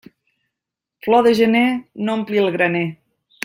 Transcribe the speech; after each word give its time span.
Flor 1.07 1.27
de 1.29 1.35
gener 1.41 1.63
no 2.07 2.19
ompli 2.21 2.43
el 2.47 2.51
graner. 2.59 2.87